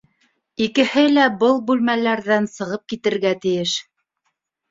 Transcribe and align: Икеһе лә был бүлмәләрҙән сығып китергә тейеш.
Икеһе 0.65 1.01
лә 1.17 1.25
был 1.43 1.59
бүлмәләрҙән 1.67 2.49
сығып 2.53 2.87
китергә 2.93 3.37
тейеш. 3.47 3.77